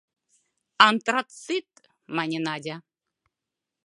[0.87, 1.69] —Антрацит,—
[2.15, 2.77] мане Надя.